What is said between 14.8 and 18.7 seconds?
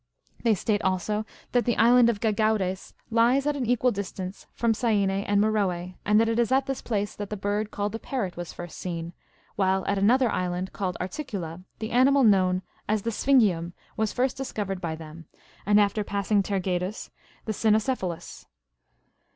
by them, and after passing Tergedus, the cynocephalus.